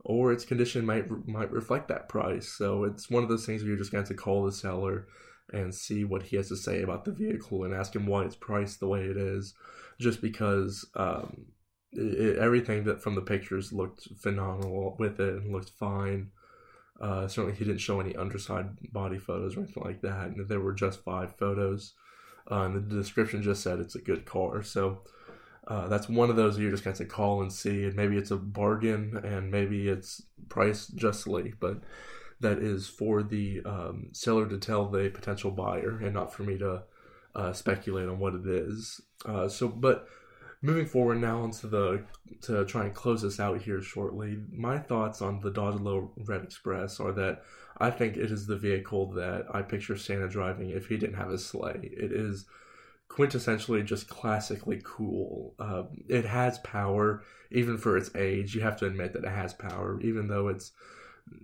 or 0.00 0.32
its 0.32 0.44
condition 0.44 0.84
might 0.84 1.26
might 1.26 1.50
reflect 1.50 1.88
that 1.88 2.08
price. 2.08 2.48
So 2.48 2.84
it's 2.84 3.10
one 3.10 3.22
of 3.22 3.28
those 3.28 3.46
things 3.46 3.62
where 3.62 3.70
you're 3.70 3.78
just 3.78 3.92
going 3.92 4.04
to 4.04 4.08
have 4.08 4.16
to 4.16 4.22
call 4.22 4.44
the 4.44 4.52
seller 4.52 5.06
and 5.52 5.74
see 5.74 6.04
what 6.04 6.22
he 6.24 6.36
has 6.36 6.48
to 6.48 6.56
say 6.56 6.82
about 6.82 7.04
the 7.04 7.12
vehicle 7.12 7.64
and 7.64 7.74
ask 7.74 7.94
him 7.94 8.06
why 8.06 8.24
it's 8.24 8.36
priced 8.36 8.80
the 8.80 8.88
way 8.88 9.04
it 9.04 9.16
is, 9.16 9.54
just 10.00 10.20
because 10.20 10.86
um, 10.96 11.46
it, 11.92 12.38
everything 12.38 12.84
that 12.84 13.02
from 13.02 13.14
the 13.14 13.20
pictures 13.20 13.72
looked 13.72 14.08
phenomenal 14.18 14.96
with 14.98 15.20
it 15.20 15.34
and 15.34 15.52
looked 15.52 15.70
fine. 15.70 16.30
Uh, 17.00 17.26
certainly, 17.26 17.56
he 17.56 17.64
didn't 17.64 17.80
show 17.80 18.00
any 18.00 18.14
underside 18.16 18.66
body 18.92 19.18
photos 19.18 19.56
or 19.56 19.60
anything 19.60 19.82
like 19.82 20.00
that. 20.00 20.28
And 20.28 20.48
there 20.48 20.60
were 20.60 20.72
just 20.72 21.04
five 21.04 21.36
photos, 21.36 21.94
uh, 22.50 22.62
and 22.62 22.74
the 22.74 22.96
description 22.96 23.42
just 23.42 23.62
said 23.62 23.78
it's 23.78 23.96
a 23.96 24.00
good 24.00 24.24
car. 24.24 24.62
So 24.62 25.02
uh, 25.66 25.88
that's 25.88 26.08
one 26.08 26.30
of 26.30 26.36
those 26.36 26.58
you're 26.58 26.70
just 26.70 26.84
going 26.84 26.96
to 26.96 27.04
call 27.04 27.40
and 27.40 27.52
see, 27.52 27.84
and 27.84 27.94
maybe 27.94 28.16
it's 28.16 28.30
a 28.30 28.36
bargain, 28.36 29.16
and 29.24 29.50
maybe 29.50 29.88
it's 29.88 30.22
priced 30.48 30.94
justly, 30.94 31.54
but 31.58 31.80
that 32.40 32.58
is 32.58 32.86
for 32.86 33.22
the 33.22 33.62
um, 33.64 34.08
seller 34.12 34.46
to 34.46 34.58
tell 34.58 34.88
the 34.88 35.10
potential 35.10 35.50
buyer 35.50 35.98
and 36.02 36.12
not 36.12 36.34
for 36.34 36.42
me 36.42 36.58
to 36.58 36.82
uh, 37.34 37.52
speculate 37.52 38.08
on 38.08 38.18
what 38.18 38.34
it 38.34 38.46
is. 38.46 39.00
Uh, 39.24 39.48
so, 39.48 39.68
but 39.68 40.06
moving 40.60 40.86
forward 40.86 41.20
now 41.20 41.44
into 41.44 41.66
the 41.66 42.04
to 42.42 42.64
try 42.64 42.84
and 42.84 42.94
close 42.94 43.22
this 43.22 43.40
out 43.40 43.60
here 43.62 43.80
shortly, 43.80 44.38
my 44.52 44.78
thoughts 44.78 45.22
on 45.22 45.40
the 45.40 45.50
Dodge 45.50 45.80
Little 45.80 46.12
Red 46.16 46.42
Express 46.42 47.00
are 47.00 47.12
that 47.12 47.42
I 47.78 47.90
think 47.90 48.16
it 48.16 48.30
is 48.30 48.46
the 48.46 48.56
vehicle 48.56 49.12
that 49.12 49.46
I 49.52 49.62
picture 49.62 49.96
Santa 49.96 50.28
driving 50.28 50.70
if 50.70 50.86
he 50.86 50.96
didn't 50.96 51.16
have 51.16 51.30
a 51.30 51.38
sleigh. 51.38 51.80
It 51.82 52.12
is 52.12 52.46
quintessentially 53.08 53.84
just 53.84 54.08
classically 54.08 54.80
cool. 54.84 55.54
Uh, 55.58 55.84
it 56.08 56.24
has 56.24 56.58
power, 56.60 57.22
even 57.50 57.78
for 57.78 57.96
its 57.96 58.14
age. 58.16 58.54
You 58.54 58.62
have 58.62 58.76
to 58.78 58.86
admit 58.86 59.12
that 59.12 59.24
it 59.24 59.30
has 59.30 59.54
power, 59.54 60.00
even 60.00 60.28
though 60.28 60.48
it's 60.48 60.72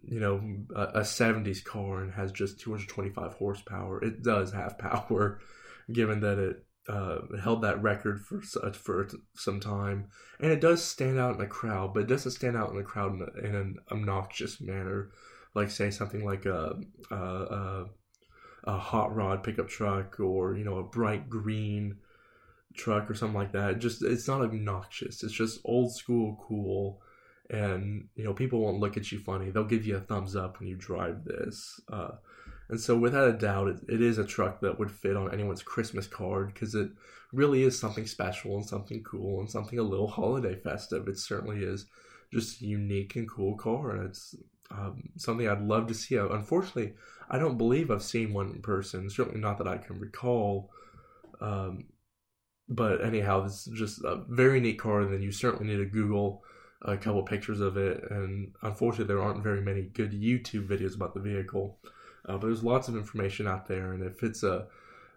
you 0.02 0.21
know, 0.21 0.40
a, 0.75 0.83
a 0.83 1.00
70s 1.00 1.64
car 1.64 2.02
and 2.02 2.12
has 2.12 2.33
just 2.33 2.61
225 2.61 3.35
horsepower, 3.35 4.02
it 4.02 4.23
does 4.23 4.52
have 4.52 4.79
power, 4.79 5.40
given 5.93 6.21
that 6.21 6.38
it 6.38 6.64
uh, 6.88 7.19
held 7.43 7.62
that 7.62 7.83
record 7.83 8.21
for 8.25 8.40
for 8.73 9.09
some 9.35 9.61
time, 9.61 10.09
and 10.40 10.50
it 10.50 10.61
does 10.61 10.83
stand 10.83 11.19
out 11.19 11.37
in 11.37 11.40
a 11.40 11.47
crowd, 11.47 11.95
but 11.95 12.05
it 12.05 12.09
doesn't 12.09 12.33
stand 12.33 12.57
out 12.57 12.71
in 12.71 12.79
a 12.79 12.83
crowd 12.83 13.12
in, 13.12 13.45
in 13.45 13.55
an 13.55 13.76
obnoxious 13.90 14.61
manner, 14.61 15.11
like 15.55 15.71
say 15.71 15.90
something 15.90 16.25
like 16.25 16.47
a, 16.47 16.75
a, 17.11 17.17
a, 17.17 17.87
a 18.64 18.76
hot 18.76 19.14
rod 19.14 19.43
pickup 19.43 19.69
truck 19.69 20.21
or 20.21 20.57
you 20.57 20.64
know 20.64 20.79
a 20.79 20.83
bright 20.83 21.29
green 21.29 21.97
truck 22.75 23.11
or 23.11 23.14
something 23.14 23.38
like 23.38 23.52
that. 23.52 23.79
Just 23.79 24.02
it's 24.02 24.29
not 24.29 24.43
obnoxious. 24.43 25.23
It's 25.23 25.33
just 25.33 25.61
old 25.64 25.95
school 25.95 26.43
cool 26.47 27.00
and 27.50 28.09
you 28.14 28.25
know 28.25 28.33
people 28.33 28.61
won't 28.61 28.79
look 28.79 28.97
at 28.97 29.11
you 29.11 29.19
funny 29.19 29.50
they'll 29.50 29.64
give 29.64 29.85
you 29.85 29.97
a 29.97 30.00
thumbs 30.00 30.37
up 30.37 30.59
when 30.59 30.69
you 30.69 30.76
drive 30.76 31.25
this 31.25 31.81
uh, 31.93 32.12
and 32.69 32.81
so 32.81 32.97
without 32.97 33.29
a 33.29 33.33
doubt 33.33 33.69
it, 33.69 33.81
it 33.88 34.00
is 34.00 34.19
a 34.19 34.25
truck 34.25 34.61
that 34.61 34.79
would 34.79 34.90
fit 34.90 35.17
on 35.17 35.33
anyone's 35.33 35.62
christmas 35.62 36.07
card 36.07 36.55
because 36.55 36.75
it 36.75 36.90
really 37.33 37.62
is 37.62 37.79
something 37.79 38.07
special 38.07 38.55
and 38.55 38.64
something 38.64 39.02
cool 39.02 39.40
and 39.40 39.50
something 39.50 39.79
a 39.79 39.83
little 39.83 40.09
holiday 40.09 40.55
festive 40.55 41.09
it 41.09 41.19
certainly 41.19 41.62
is 41.62 41.87
just 42.33 42.62
a 42.62 42.67
unique 42.67 43.17
and 43.17 43.29
cool 43.29 43.57
car 43.57 43.90
and 43.90 44.09
it's 44.09 44.37
um, 44.71 45.03
something 45.17 45.49
i'd 45.49 45.62
love 45.62 45.87
to 45.89 45.95
see. 45.95 46.17
Unfortunately 46.17 46.95
i 47.31 47.39
don't 47.39 47.59
believe 47.59 47.91
i've 47.91 48.03
seen 48.03 48.33
one 48.33 48.50
in 48.50 48.62
person. 48.62 49.11
Certainly 49.11 49.41
not 49.41 49.59
that 49.59 49.69
i 49.69 49.79
can 49.79 49.99
recall. 49.99 50.71
Um, 51.41 51.85
but 52.69 53.05
anyhow 53.05 53.41
this 53.41 53.67
is 53.67 53.73
just 53.79 54.05
a 54.05 54.23
very 54.29 54.61
neat 54.61 54.79
car 54.79 55.00
and 55.00 55.12
then 55.12 55.23
you 55.23 55.33
certainly 55.33 55.73
need 55.73 55.79
to 55.79 55.87
google 55.87 56.43
a 56.83 56.97
couple 56.97 57.23
pictures 57.23 57.61
of 57.61 57.77
it, 57.77 58.11
and 58.11 58.53
unfortunately, 58.62 59.12
there 59.12 59.23
aren't 59.23 59.43
very 59.43 59.61
many 59.61 59.83
good 59.83 60.12
YouTube 60.12 60.67
videos 60.67 60.95
about 60.95 61.15
the 61.15 61.21
vehicle. 61.21 61.79
Uh, 62.27 62.33
but 62.39 62.47
there's 62.47 62.65
lots 62.65 62.89
of 62.89 62.97
information 62.97 63.47
out 63.47 63.67
there, 63.67 63.93
and 63.93 64.03
if 64.03 64.23
it's 64.23 64.43
a, 64.43 64.67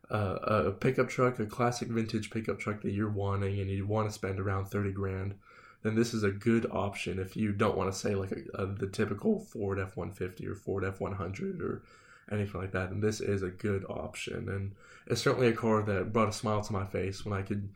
a, 0.10 0.18
a 0.18 0.72
pickup 0.72 1.10
truck, 1.10 1.40
a 1.40 1.46
classic 1.46 1.88
vintage 1.88 2.32
pickup 2.32 2.60
truck 2.60 2.82
that 2.82 2.92
you're 2.92 3.10
wanting, 3.10 3.60
and 3.60 3.70
you 3.70 3.86
want 3.86 4.08
to 4.08 4.14
spend 4.14 4.40
around 4.40 4.66
thirty 4.66 4.92
grand, 4.92 5.36
then 5.84 5.96
this 5.96 6.14
is 6.14 6.24
a 6.24 6.32
good 6.32 6.66
option. 6.72 7.20
If 7.20 7.36
you 7.36 7.52
don't 7.52 7.78
want 7.78 7.92
to 7.92 7.98
say 7.98 8.16
like 8.16 8.32
a, 8.32 8.64
a, 8.64 8.66
the 8.66 8.88
typical 8.88 9.40
Ford 9.40 9.80
F 9.80 9.96
one 9.96 10.12
fifty 10.12 10.48
or 10.48 10.56
Ford 10.56 10.84
F 10.84 11.00
one 11.00 11.14
hundred 11.14 11.62
or 11.62 11.84
anything 12.32 12.60
like 12.62 12.72
that, 12.72 12.90
And 12.90 13.04
this 13.04 13.22
is 13.22 13.44
a 13.44 13.50
good 13.50 13.86
option, 13.90 14.50
and 14.50 14.72
it's 15.08 15.22
certainly 15.22 15.48
a 15.48 15.54
car 15.54 15.84
that 15.84 16.14
brought 16.14 16.30
a 16.30 16.34
smile 16.34 16.62
to 16.62 16.74
my 16.74 16.86
face 16.86 17.26
when 17.26 17.38
I 17.38 17.44
could 17.44 17.70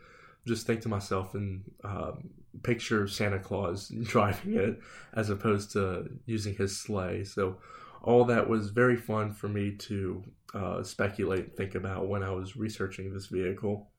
just 0.45 0.65
think 0.65 0.81
to 0.81 0.89
myself 0.89 1.35
and 1.35 1.63
um, 1.83 2.29
picture 2.63 3.07
Santa 3.07 3.39
Claus 3.39 3.89
driving 4.03 4.55
it 4.55 4.79
as 5.13 5.29
opposed 5.29 5.71
to 5.73 6.09
using 6.25 6.55
his 6.55 6.77
sleigh. 6.77 7.23
So 7.23 7.57
all 8.01 8.23
that 8.25 8.49
was 8.49 8.69
very 8.69 8.95
fun 8.95 9.33
for 9.33 9.49
me 9.49 9.71
to 9.71 10.23
uh, 10.53 10.83
speculate 10.83 11.39
and 11.39 11.53
think 11.53 11.75
about 11.75 12.07
when 12.07 12.23
I 12.23 12.31
was 12.31 12.55
researching 12.55 13.13
this 13.13 13.27
vehicle. 13.27 13.89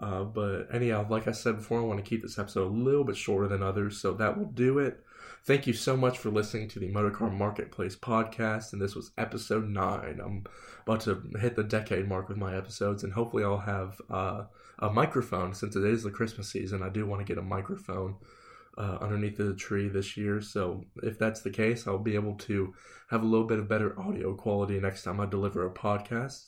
Uh, 0.00 0.24
but 0.24 0.66
anyhow, 0.72 1.06
like 1.08 1.28
I 1.28 1.32
said 1.32 1.56
before, 1.56 1.80
I 1.80 1.84
want 1.84 2.02
to 2.02 2.08
keep 2.08 2.22
this 2.22 2.38
episode 2.38 2.68
a 2.68 2.74
little 2.74 3.04
bit 3.04 3.16
shorter 3.16 3.48
than 3.48 3.62
others, 3.62 4.00
so 4.00 4.14
that 4.14 4.38
will 4.38 4.46
do 4.46 4.78
it. 4.78 5.00
Thank 5.44 5.66
you 5.66 5.72
so 5.72 5.96
much 5.96 6.18
for 6.18 6.30
listening 6.30 6.68
to 6.68 6.78
the 6.78 6.88
Motorcar 6.88 7.30
Marketplace 7.30 7.96
podcast, 7.96 8.72
and 8.72 8.80
this 8.80 8.94
was 8.94 9.10
episode 9.18 9.68
nine. 9.68 10.20
I'm 10.22 10.44
about 10.86 11.00
to 11.02 11.22
hit 11.38 11.56
the 11.56 11.64
decade 11.64 12.08
mark 12.08 12.28
with 12.28 12.38
my 12.38 12.56
episodes, 12.56 13.04
and 13.04 13.12
hopefully, 13.12 13.44
I'll 13.44 13.58
have 13.58 14.00
uh, 14.10 14.44
a 14.78 14.90
microphone 14.90 15.54
since 15.54 15.76
it 15.76 15.84
is 15.84 16.02
the 16.02 16.10
Christmas 16.10 16.50
season. 16.50 16.82
I 16.82 16.88
do 16.88 17.06
want 17.06 17.20
to 17.20 17.30
get 17.30 17.38
a 17.38 17.42
microphone 17.42 18.16
uh, 18.78 18.98
underneath 19.00 19.36
the 19.36 19.54
tree 19.54 19.88
this 19.88 20.16
year. 20.16 20.40
So 20.40 20.84
if 21.02 21.18
that's 21.18 21.42
the 21.42 21.50
case, 21.50 21.86
I'll 21.86 21.98
be 21.98 22.14
able 22.14 22.34
to 22.36 22.72
have 23.10 23.22
a 23.22 23.26
little 23.26 23.46
bit 23.46 23.58
of 23.58 23.68
better 23.68 23.98
audio 24.00 24.34
quality 24.34 24.78
next 24.80 25.02
time 25.02 25.20
I 25.20 25.26
deliver 25.26 25.66
a 25.66 25.70
podcast. 25.74 26.46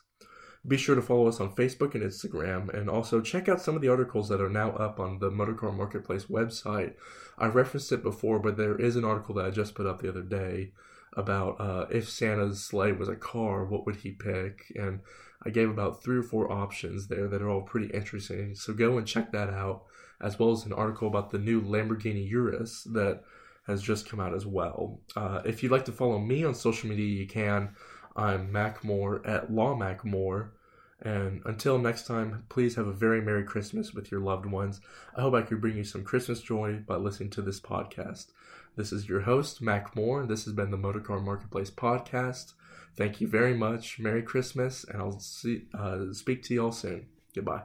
Be 0.67 0.77
sure 0.77 0.95
to 0.95 1.03
follow 1.03 1.27
us 1.27 1.41
on 1.41 1.55
Facebook 1.55 1.95
and 1.95 2.05
Instagram, 2.05 2.73
and 2.73 2.89
also 2.89 3.21
check 3.21 3.49
out 3.49 3.61
some 3.61 3.75
of 3.75 3.83
the 3.83 3.89
articles 3.89 4.29
that 4.29 4.41
are 4.41 4.49
now 4.49 4.71
up 4.73 5.01
on 5.01 5.19
the 5.19 5.31
Motorcar 5.31 5.73
Marketplace 5.73 6.27
website. 6.27 6.95
I 7.37 7.47
referenced 7.47 7.91
it 7.91 8.03
before, 8.03 8.39
but 8.39 8.57
there 8.57 8.77
is 8.77 8.95
an 8.95 9.05
article 9.05 9.35
that 9.35 9.47
I 9.47 9.51
just 9.51 9.75
put 9.75 9.87
up 9.87 10.01
the 10.01 10.09
other 10.09 10.23
day 10.23 10.71
about 11.17 11.61
uh, 11.61 11.87
if 11.91 12.09
Santa's 12.09 12.63
sleigh 12.63 12.93
was 12.93 13.09
a 13.09 13.17
car, 13.17 13.65
what 13.65 13.85
would 13.87 13.97
he 13.97 14.13
pick? 14.13 14.73
And 14.77 15.01
I 15.45 15.51
gave 15.51 15.69
about 15.69 16.03
three 16.03 16.19
or 16.19 16.23
four 16.23 16.51
options 16.51 17.09
there 17.09 17.29
that 17.29 17.43
are 17.43 17.51
all 17.51 17.63
pretty 17.63 17.89
interesting. 17.89 18.55
So 18.55 18.73
go 18.73 18.97
and 18.99 19.07
check 19.07 19.33
that 19.33 19.51
out, 19.51 19.83
as 20.21 20.39
well 20.39 20.53
as 20.53 20.65
an 20.65 20.73
article 20.73 21.09
about 21.09 21.31
the 21.31 21.39
new 21.39 21.61
Lamborghini 21.61 22.29
Urus 22.31 22.85
that 22.93 23.23
has 23.67 23.83
just 23.83 24.09
come 24.09 24.21
out 24.21 24.35
as 24.35 24.47
well. 24.47 25.01
Uh, 25.17 25.43
if 25.45 25.63
you'd 25.63 25.73
like 25.73 25.85
to 25.87 25.93
follow 25.93 26.19
me 26.19 26.45
on 26.45 26.55
social 26.55 26.89
media, 26.89 27.07
you 27.07 27.27
can. 27.27 27.75
I'm 28.15 28.53
Mac 28.53 28.85
Moore 28.85 29.23
at 29.25 29.53
Law 29.53 29.75
Mac 29.75 30.05
Moore. 30.05 30.53
And 31.01 31.43
until 31.45 31.79
next 31.79 32.07
time, 32.07 32.45
please 32.49 32.77
have 32.77 32.87
a 32.87 32.93
very 32.93 33.21
Merry 33.21 33.43
Christmas 33.43 33.93
with 33.93 34.11
your 34.11 34.21
loved 34.21 34.47
ones. 34.47 34.81
I 35.17 35.23
hope 35.23 35.35
I 35.35 35.43
could 35.43 35.61
bring 35.61 35.77
you 35.77 35.85
some 35.85 36.05
Christmas 36.05 36.41
joy 36.41 36.81
by 36.87 36.97
listening 36.97 37.31
to 37.31 37.43
this 37.43 37.61
podcast. 37.61 38.27
This 38.77 38.93
is 38.93 39.09
your 39.09 39.23
host, 39.23 39.61
Mac 39.61 39.97
Moore. 39.97 40.25
This 40.27 40.45
has 40.45 40.55
been 40.55 40.71
the 40.71 40.77
Motorcar 40.77 41.21
Marketplace 41.21 41.71
podcast. 41.71 42.53
Thank 42.97 43.21
you 43.21 43.27
very 43.27 43.55
much. 43.55 43.99
Merry 43.99 44.23
Christmas, 44.23 44.85
and 44.85 45.01
I'll 45.01 45.19
see, 45.19 45.65
uh, 45.75 46.13
speak 46.13 46.43
to 46.45 46.55
you 46.55 46.65
all 46.65 46.73
soon. 46.73 47.07
Goodbye. 47.35 47.63